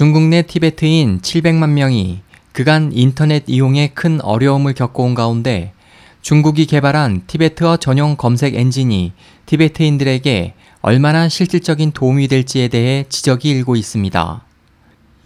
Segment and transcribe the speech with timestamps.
[0.00, 2.20] 중국 내 티베트인 700만 명이
[2.52, 5.74] 그간 인터넷 이용에 큰 어려움을 겪어온 가운데
[6.22, 9.12] 중국이 개발한 티베트어 전용 검색 엔진이
[9.44, 14.42] 티베트인들에게 얼마나 실질적인 도움이 될지에 대해 지적이 일고 있습니다.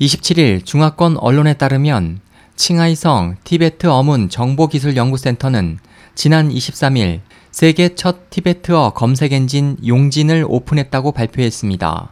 [0.00, 2.18] 27일 중화권 언론에 따르면
[2.56, 5.78] 칭하이성 티베트 어문 정보기술연구센터는
[6.16, 7.20] 지난 23일
[7.52, 12.10] 세계 첫 티베트어 검색 엔진 용진을 오픈했다고 발표했습니다.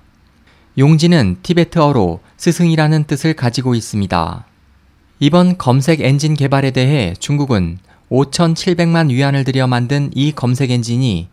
[0.78, 4.44] 용진은 티베트어로 스승이라는 뜻을 가지고 있습니다.
[5.20, 7.78] 이번 검색 엔진 개발에 대해 중국은
[8.10, 11.28] 5,700만 위안을 들여 만든 이 검색 엔진이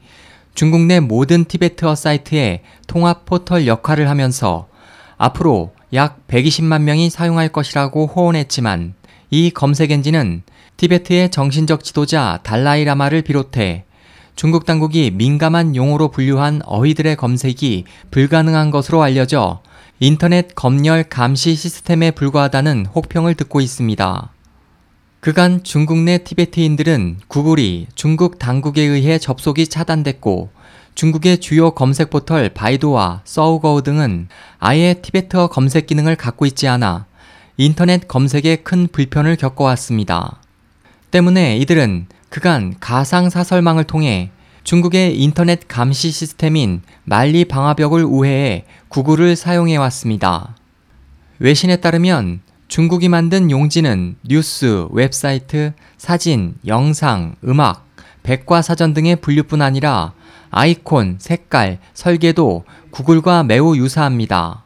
[0.54, 4.68] 중국 내 모든 티베트어 사이트의 통합 포털 역할을 하면서
[5.18, 8.94] 앞으로 약 120만 명이 사용할 것이라고 호언했지만
[9.32, 10.44] 이 검색 엔진은
[10.78, 13.86] 티베트의 정신적 지도자 달라이라마를 비롯해
[14.36, 19.64] 중국 당국이 민감한 용어로 분류한 어휘들의 검색이 불가능한 것으로 알려져
[20.02, 24.30] 인터넷 검열 감시 시스템에 불과하다는 혹평을 듣고 있습니다.
[25.20, 30.52] 그간 중국 내 티베트인들은 구글이 중국 당국에 의해 접속이 차단됐고
[30.96, 37.06] 중국의 주요 검색 포털 바이도와 서우거우 등은 아예 티베트어 검색 기능을 갖고 있지 않아
[37.58, 40.40] 인터넷 검색에 큰 불편을 겪어왔습니다.
[41.12, 44.32] 때문에 이들은 그간 가상 사설망을 통해
[44.70, 50.56] 중국의 인터넷 감시 시스템인 만리 방화벽을 우회해 구글을 사용해 왔습니다.
[51.40, 57.88] 외신에 따르면 중국이 만든 용지는 뉴스, 웹사이트, 사진, 영상, 음악,
[58.22, 60.14] 백과사전 등의 분류뿐 아니라
[60.52, 64.66] 아이콘, 색깔, 설계도 구글과 매우 유사합니다.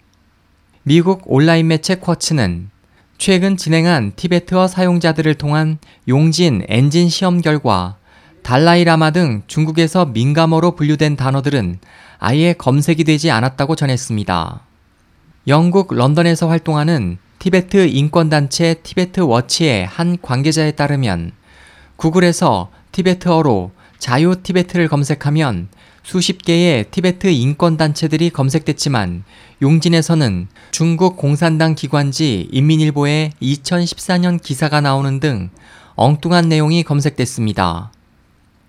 [0.84, 2.70] 미국 온라인 매체 쿼츠는
[3.18, 5.78] 최근 진행한 티베트어 사용자들을 통한
[6.10, 7.96] 용진 엔진 시험 결과
[8.44, 11.80] 달라이라마 등 중국에서 민감어로 분류된 단어들은
[12.20, 14.62] 아예 검색이 되지 않았다고 전했습니다.
[15.48, 21.32] 영국 런던에서 활동하는 티베트 인권단체 티베트 워치의 한 관계자에 따르면
[21.96, 25.70] 구글에서 티베트어로 자유 티베트를 검색하면
[26.04, 29.24] 수십 개의 티베트 인권단체들이 검색됐지만
[29.62, 35.50] 용진에서는 중국 공산당 기관지 인민일보의 2014년 기사가 나오는 등
[35.96, 37.93] 엉뚱한 내용이 검색됐습니다.